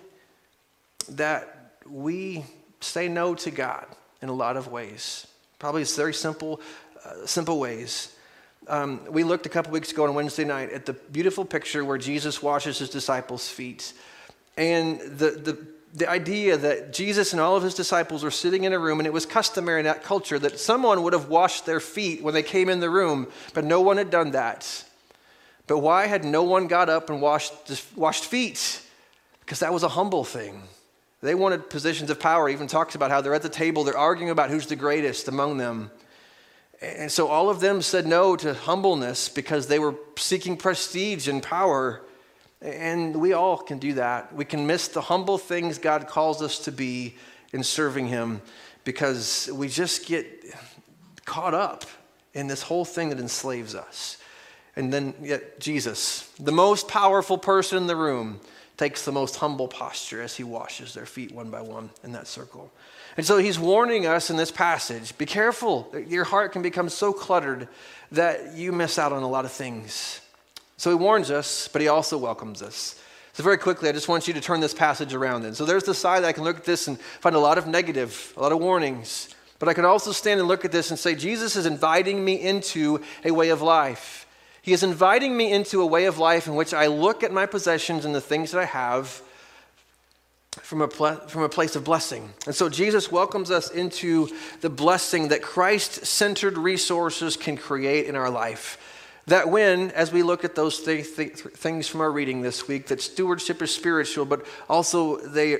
[1.09, 2.43] that we
[2.79, 3.85] say no to God
[4.21, 5.27] in a lot of ways.
[5.59, 6.61] Probably it's very simple,
[7.05, 8.15] uh, simple ways.
[8.67, 11.97] Um, we looked a couple weeks ago on Wednesday night at the beautiful picture where
[11.97, 13.93] Jesus washes his disciples' feet.
[14.57, 18.73] And the, the the idea that Jesus and all of his disciples were sitting in
[18.73, 21.79] a room, and it was customary in that culture that someone would have washed their
[21.79, 24.83] feet when they came in the room, but no one had done that.
[25.67, 27.53] But why had no one got up and washed,
[27.95, 28.81] washed feet?
[29.41, 30.63] Because that was a humble thing.
[31.21, 32.47] They wanted positions of power.
[32.47, 35.57] even talks about how they're at the table, they're arguing about who's the greatest among
[35.57, 35.91] them.
[36.79, 41.41] And so all of them said no to humbleness because they were seeking prestige and
[41.41, 42.01] power.
[42.61, 44.33] And we all can do that.
[44.33, 47.15] We can miss the humble things God calls us to be
[47.51, 48.41] in serving Him
[48.83, 50.45] because we just get
[51.25, 51.85] caught up
[52.33, 54.17] in this whole thing that enslaves us.
[54.77, 58.39] And then, yet, Jesus, the most powerful person in the room,
[58.77, 62.27] takes the most humble posture as he washes their feet one by one in that
[62.27, 62.71] circle.
[63.17, 65.91] And so he's warning us in this passage be careful.
[66.07, 67.67] Your heart can become so cluttered
[68.11, 70.21] that you miss out on a lot of things.
[70.77, 73.01] So he warns us, but he also welcomes us.
[73.33, 75.55] So, very quickly, I just want you to turn this passage around then.
[75.55, 77.65] So, there's the side that I can look at this and find a lot of
[77.65, 79.29] negative, a lot of warnings.
[79.59, 82.35] But I can also stand and look at this and say, Jesus is inviting me
[82.35, 84.26] into a way of life.
[84.67, 87.45] He is inviting me into a way of life in which I look at my
[87.45, 89.21] possessions and the things that I have
[90.61, 92.33] from a, ple- from a place of blessing.
[92.45, 94.27] And so Jesus welcomes us into
[94.59, 98.77] the blessing that Christ centered resources can create in our life.
[99.27, 102.87] That when, as we look at those th- th- things from our reading this week,
[102.87, 105.59] that stewardship is spiritual, but also they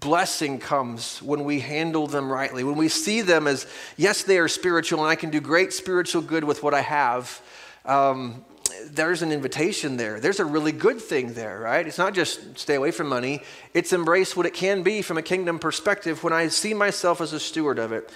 [0.00, 2.64] blessing comes when we handle them rightly.
[2.64, 3.66] When we see them as,
[3.98, 7.42] yes, they are spiritual, and I can do great spiritual good with what I have.
[7.86, 8.44] Um,
[8.90, 10.20] there's an invitation there.
[10.20, 11.86] There's a really good thing there, right?
[11.86, 13.42] It's not just stay away from money,
[13.74, 17.32] it's embrace what it can be from a kingdom perspective when I see myself as
[17.32, 18.10] a steward of it.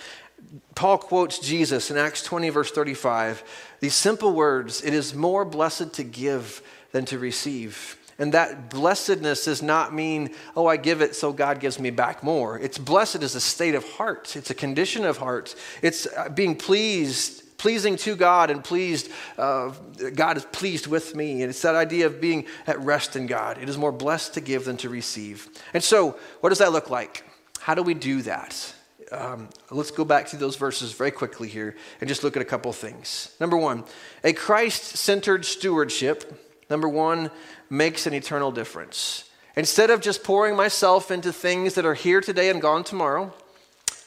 [0.74, 3.42] Paul quotes Jesus in Acts 20, verse 35.
[3.80, 7.96] These simple words it is more blessed to give than to receive.
[8.18, 12.22] And that blessedness does not mean, oh, I give it so God gives me back
[12.22, 12.58] more.
[12.58, 15.54] It's blessed as a state of heart, it's a condition of heart.
[15.82, 19.72] It's uh, being pleased, pleasing to God, and pleased, uh,
[20.14, 21.42] God is pleased with me.
[21.42, 23.58] And it's that idea of being at rest in God.
[23.58, 25.48] It is more blessed to give than to receive.
[25.74, 27.24] And so, what does that look like?
[27.60, 28.74] How do we do that?
[29.12, 32.46] um, let's go back to those verses very quickly here and just look at a
[32.46, 33.34] couple things.
[33.40, 33.84] Number one,
[34.22, 36.32] a Christ centered stewardship,
[36.68, 37.30] number one,
[37.68, 39.28] makes an eternal difference.
[39.56, 43.32] Instead of just pouring myself into things that are here today and gone tomorrow,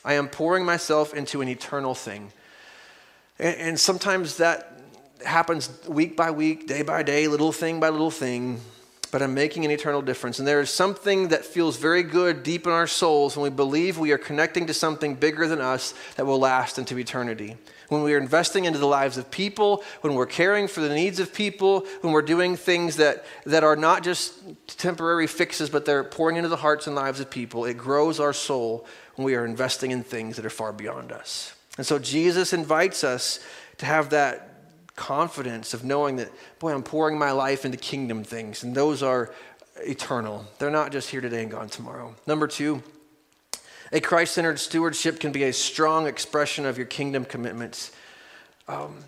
[0.05, 2.31] I am pouring myself into an eternal thing.
[3.39, 4.79] And, and sometimes that
[5.25, 8.59] happens week by week, day by day, little thing by little thing
[9.13, 10.39] but I'm making an eternal difference.
[10.39, 13.99] And there is something that feels very good deep in our souls when we believe
[13.99, 17.55] we are connecting to something bigger than us that will last into eternity.
[17.89, 21.19] When we are investing into the lives of people, when we're caring for the needs
[21.19, 24.33] of people, when we're doing things that, that are not just
[24.65, 28.33] temporary fixes, but they're pouring into the hearts and lives of people, it grows our
[28.33, 31.53] soul when we are investing in things that are far beyond us.
[31.77, 33.39] And so Jesus invites us
[33.77, 34.49] to have that
[34.95, 39.33] confidence of knowing that, boy, I'm pouring my life into kingdom things, and those are
[39.77, 40.45] eternal.
[40.59, 42.13] They're not just here today and gone tomorrow.
[42.27, 42.83] Number two,
[43.91, 47.91] a Christ centered stewardship can be a strong expression of your kingdom commitments.
[48.67, 49.03] Um,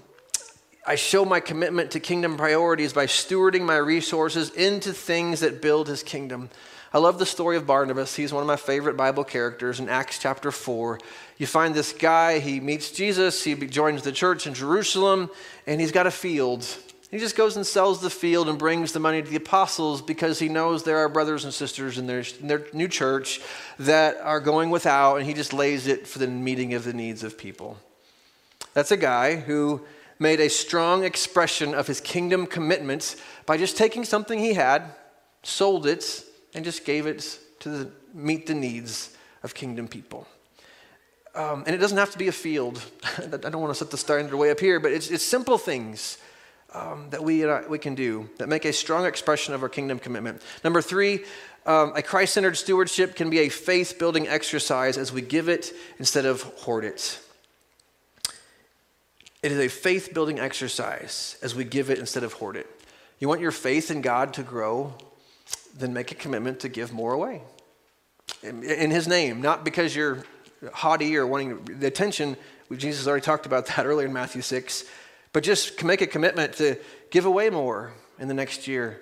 [0.88, 5.88] I show my commitment to kingdom priorities by stewarding my resources into things that build
[5.88, 6.50] his kingdom.
[6.96, 8.16] I love the story of Barnabas.
[8.16, 10.98] He's one of my favorite Bible characters in Acts chapter 4.
[11.38, 15.30] You find this guy, he meets Jesus, he joins the church in Jerusalem,
[15.68, 16.66] and he's got a field.
[17.12, 20.40] He just goes and sells the field and brings the money to the apostles because
[20.40, 23.42] he knows there are brothers and sisters in their, in their new church
[23.78, 27.26] that are going without, and he just lays it for the meeting of the needs
[27.26, 27.78] of people.
[28.74, 29.86] That's a guy who
[30.18, 34.96] made a strong expression of his kingdom commitments by just taking something he had,
[35.44, 36.24] sold it,
[36.56, 40.26] and just gave it to the, meet the needs of kingdom people.
[41.36, 42.82] Um, and it doesn't have to be a field.
[43.18, 46.18] I don't want to set the standard way up here, but it's, it's simple things
[46.74, 50.00] um, that we, uh, we can do that make a strong expression of our kingdom
[50.00, 50.42] commitment.
[50.64, 51.26] Number three,
[51.66, 55.74] um, a Christ centered stewardship can be a faith building exercise as we give it
[56.00, 57.20] instead of hoard it.
[59.44, 62.68] It is a faith building exercise as we give it instead of hoard it.
[63.20, 64.94] You want your faith in God to grow?
[65.78, 67.42] Then make a commitment to give more away
[68.44, 70.24] in, His name, not because you're
[70.74, 72.38] haughty or wanting the attention.
[72.76, 74.86] Jesus already talked about that earlier in Matthew 6.
[75.34, 76.78] But just make a commitment to
[77.10, 79.02] give away more in the next year.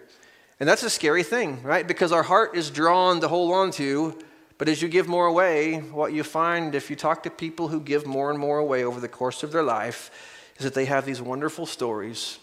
[0.60, 1.88] And that's a scary thing, right?
[1.88, 4.18] Because our heart is drawn to hold on to.
[4.58, 7.80] But as you give more away, what you find if you talk to people who
[7.80, 10.12] give more and more away over the course of their life
[10.58, 12.40] is that they have these wonderful stories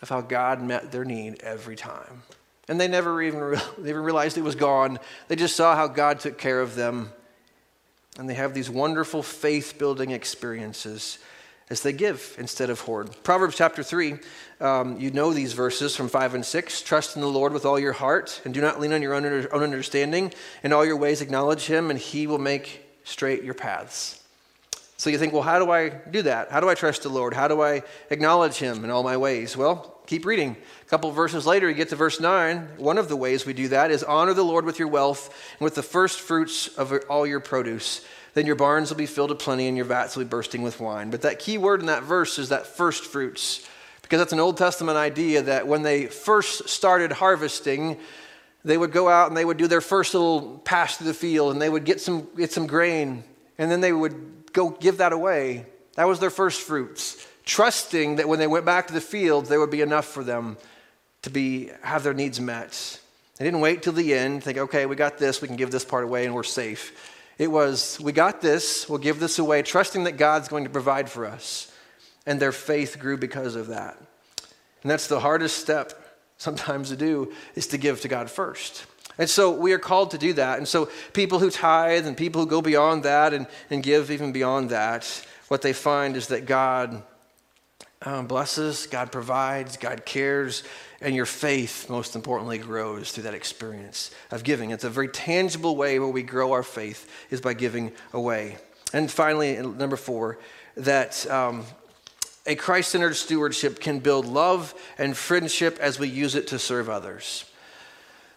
[0.00, 2.22] of how God met their need every time.
[2.68, 4.98] And they never even, re- they even realized it was gone.
[5.28, 7.12] They just saw how God took care of them.
[8.18, 11.18] And they have these wonderful faith building experiences
[11.70, 13.10] as they give instead of hoard.
[13.22, 14.16] Proverbs chapter 3,
[14.60, 16.82] um, you know these verses from 5 and 6.
[16.82, 19.24] Trust in the Lord with all your heart, and do not lean on your own,
[19.24, 20.32] own understanding.
[20.62, 24.22] In all your ways, acknowledge him, and he will make straight your paths.
[24.96, 26.50] So you think, well, how do I do that?
[26.50, 27.34] How do I trust the Lord?
[27.34, 29.56] How do I acknowledge him in all my ways?
[29.56, 30.56] Well, keep reading.
[30.82, 32.68] A couple verses later, you get to verse 9.
[32.76, 35.64] One of the ways we do that is honor the Lord with your wealth and
[35.64, 38.04] with the first fruits of all your produce.
[38.34, 40.80] Then your barns will be filled to plenty and your vats will be bursting with
[40.80, 41.10] wine.
[41.10, 43.66] But that key word in that verse is that first fruits,
[44.02, 47.98] because that's an Old Testament idea that when they first started harvesting,
[48.64, 51.52] they would go out and they would do their first little pass through the field
[51.52, 53.22] and they would get some, get some grain
[53.56, 55.66] and then they would go give that away.
[55.94, 59.60] That was their first fruits, trusting that when they went back to the field, there
[59.60, 60.56] would be enough for them
[61.22, 63.00] to be, have their needs met.
[63.38, 65.84] They didn't wait till the end, think, okay, we got this, we can give this
[65.84, 67.10] part away and we're safe.
[67.38, 71.10] It was, we got this, we'll give this away, trusting that God's going to provide
[71.10, 71.70] for us.
[72.26, 73.98] And their faith grew because of that.
[74.82, 75.92] And that's the hardest step
[76.38, 78.86] sometimes to do, is to give to God first.
[79.18, 80.58] And so we are called to do that.
[80.58, 84.32] And so people who tithe and people who go beyond that and, and give even
[84.32, 85.04] beyond that,
[85.48, 87.02] what they find is that God
[88.04, 90.62] um, blesses, God provides, God cares,
[91.00, 94.70] and your faith, most importantly, grows through that experience of giving.
[94.70, 98.58] It's a very tangible way where we grow our faith is by giving away.
[98.92, 100.38] And finally, number four,
[100.76, 101.64] that um,
[102.46, 106.88] a Christ centered stewardship can build love and friendship as we use it to serve
[106.88, 107.44] others.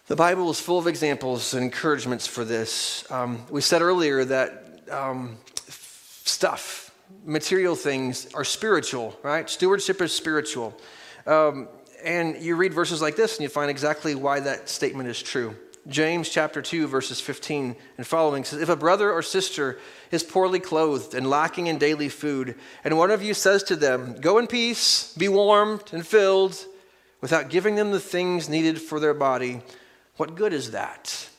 [0.07, 3.09] The Bible is full of examples and encouragements for this.
[3.11, 5.37] Um, we said earlier that um,
[5.67, 6.86] stuff,
[7.25, 9.49] material things, are spiritual, right?
[9.49, 10.77] Stewardship is spiritual.
[11.25, 11.67] Um,
[12.03, 15.55] and you read verses like this and you find exactly why that statement is true.
[15.87, 19.79] James chapter 2, verses 15 and following says, If a brother or sister
[20.11, 24.15] is poorly clothed and lacking in daily food, and one of you says to them,
[24.19, 26.65] Go in peace, be warmed and filled,
[27.21, 29.61] without giving them the things needed for their body,
[30.17, 31.29] what good is that?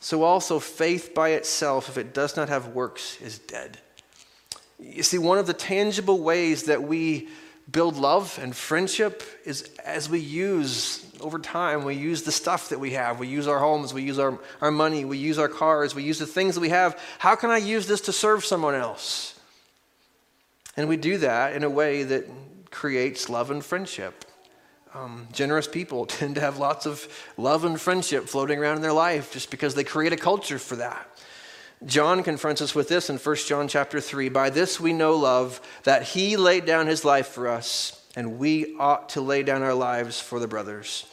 [0.00, 3.78] So also, faith by itself, if it does not have works, is dead.
[4.82, 7.28] You see, one of the tangible ways that we
[7.70, 12.80] build love and friendship is as we use over time we use the stuff that
[12.80, 13.20] we have.
[13.20, 16.18] We use our homes we use our, our money we use our cars we use
[16.18, 17.00] the things that we have.
[17.18, 19.38] How can i use this to serve someone else?
[20.76, 22.26] And we do that in a way that
[22.70, 24.24] creates love and friendship.
[24.94, 27.06] Um, generous people tend to have lots of
[27.36, 30.76] love and friendship floating around in their life just because they create a culture for
[30.76, 31.11] that
[31.86, 34.28] John confronts us with this in 1 John chapter 3.
[34.28, 38.76] By this we know love, that he laid down his life for us, and we
[38.78, 41.06] ought to lay down our lives for the brothers.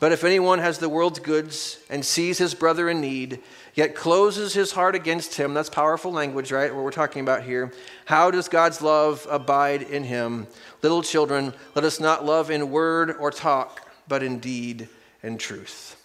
[0.00, 3.40] But if anyone has the world's goods and sees his brother in need,
[3.74, 6.74] yet closes his heart against him, that's powerful language, right?
[6.74, 7.72] What we're talking about here.
[8.04, 10.46] How does God's love abide in him?
[10.82, 14.88] Little children, let us not love in word or talk, but in deed
[15.22, 15.96] and truth.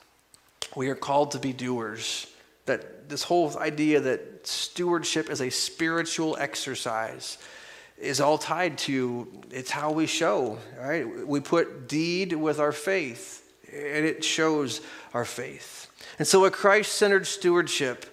[0.75, 2.27] We are called to be doers
[2.65, 7.37] that this whole idea that stewardship is a spiritual exercise
[7.97, 11.05] is all tied to it's how we show, right?
[11.27, 14.81] We put deed with our faith, and it shows
[15.13, 15.89] our faith.
[16.19, 18.05] And so, a Christ centered stewardship,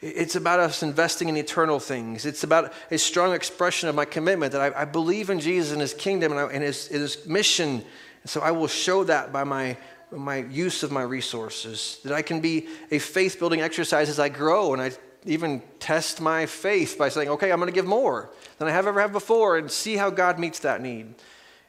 [0.00, 2.26] it's about us investing in eternal things.
[2.26, 5.80] It's about a strong expression of my commitment that I, I believe in Jesus and
[5.80, 7.84] his kingdom and, I, and his, his mission.
[8.22, 9.76] And so, I will show that by my
[10.10, 14.28] my use of my resources, that I can be a faith building exercise as I
[14.28, 14.92] grow and I
[15.24, 18.86] even test my faith by saying, okay, I'm going to give more than I have
[18.86, 21.14] ever have before and see how God meets that need.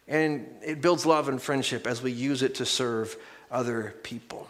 [0.07, 3.15] And it builds love and friendship as we use it to serve
[3.51, 4.47] other people.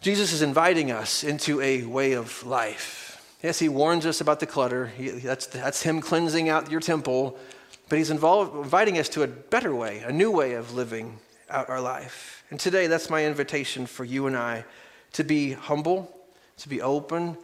[0.00, 3.36] Jesus is inviting us into a way of life.
[3.42, 4.86] Yes, he warns us about the clutter.
[4.86, 7.38] He, that's, that's him cleansing out your temple.
[7.88, 11.18] But he's involved, inviting us to a better way, a new way of living
[11.50, 12.44] out our life.
[12.50, 14.64] And today, that's my invitation for you and I
[15.12, 16.14] to be humble,
[16.58, 17.36] to be open,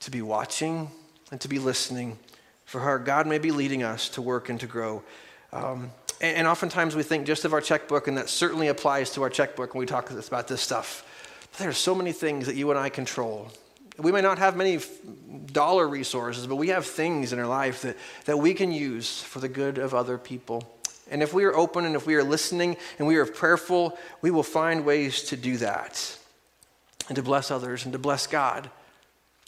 [0.00, 0.90] to be watching,
[1.30, 2.18] and to be listening
[2.64, 5.02] for how God may be leading us to work and to grow.
[5.52, 5.90] Um,
[6.20, 9.30] and, and, oftentimes we think just of our checkbook, and that certainly applies to our
[9.30, 11.04] checkbook when we talk about this stuff.
[11.52, 13.50] But there are so many things that you and I control
[13.98, 14.80] We may not have many
[15.52, 19.40] dollar resources, but we have things in our life that, that we can use for
[19.40, 20.68] the good of other people.
[21.10, 24.30] And if we are open and if we are listening and we are prayerful, we
[24.30, 26.18] will find ways to do that
[27.08, 28.70] and to bless others and to bless God.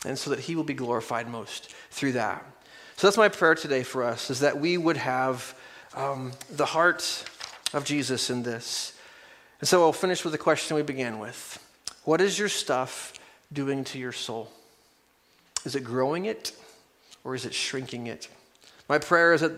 [0.05, 2.45] And so that He will be glorified most through that.
[2.97, 5.57] So that's my prayer today for us, is that we would have
[5.95, 7.25] um, the heart
[7.73, 8.93] of Jesus in this.
[9.61, 11.65] And so I'll finish with the question we began with
[12.05, 13.13] What is your stuff
[13.53, 14.51] doing to your soul?
[15.65, 16.53] Is it growing it
[17.25, 18.29] or is it shrinking it?
[18.89, 19.53] My prayer is that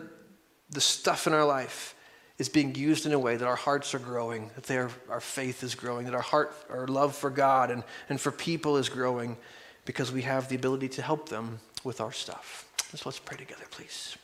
[0.71, 1.95] the stuff in our life
[2.39, 5.63] is being used in a way that our hearts are growing, that are, our faith
[5.63, 9.37] is growing, that our heart, our love for God and, and for people is growing
[9.85, 12.67] because we have the ability to help them with our stuff.
[12.95, 14.17] So let's pray together, please.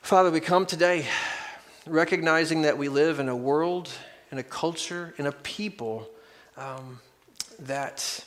[0.00, 1.06] Father, we come today
[1.86, 3.90] recognizing that we live in a world,
[4.30, 6.08] in a culture, in a people
[6.56, 7.00] um,
[7.58, 8.24] that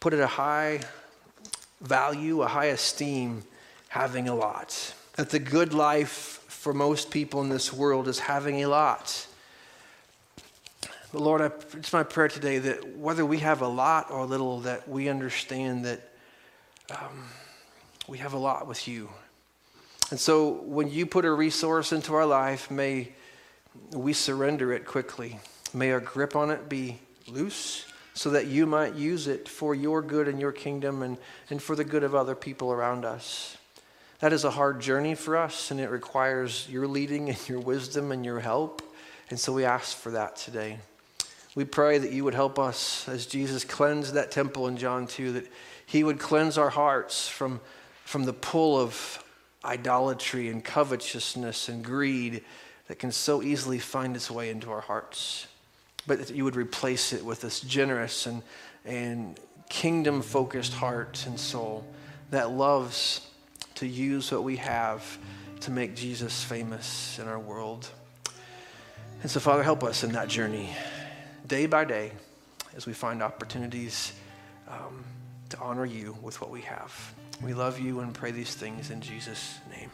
[0.00, 0.80] put at a high
[1.80, 3.42] value, a high esteem,
[3.88, 4.94] having a lot.
[5.16, 9.26] That the good life for most people in this world is having a lot.
[11.12, 11.46] But Lord, I,
[11.76, 15.08] it's my prayer today that whether we have a lot or a little, that we
[15.08, 16.00] understand that
[16.90, 17.28] um,
[18.08, 19.10] we have a lot with you.
[20.10, 23.12] And so when you put a resource into our life, may
[23.92, 25.38] we surrender it quickly.
[25.74, 30.02] May our grip on it be loose so that you might use it for your
[30.02, 31.16] good and your kingdom and,
[31.50, 33.56] and for the good of other people around us.
[34.22, 38.12] That is a hard journey for us, and it requires your leading and your wisdom
[38.12, 38.80] and your help.
[39.30, 40.78] And so we ask for that today.
[41.56, 45.32] We pray that you would help us as Jesus cleansed that temple in John 2,
[45.32, 45.52] that
[45.86, 47.60] he would cleanse our hearts from,
[48.04, 49.24] from the pull of
[49.64, 52.44] idolatry and covetousness and greed
[52.86, 55.48] that can so easily find its way into our hearts
[56.06, 58.42] but that you would replace it with this generous and,
[58.84, 61.84] and kingdom focused heart and soul
[62.30, 63.20] that loves
[63.82, 65.18] to use what we have
[65.58, 67.88] to make Jesus famous in our world.
[69.22, 70.68] And so, Father, help us in that journey
[71.48, 72.12] day by day
[72.76, 74.12] as we find opportunities
[74.68, 75.02] um,
[75.48, 77.14] to honor you with what we have.
[77.42, 79.90] We love you and pray these things in Jesus' name.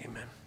[0.00, 0.39] Amen.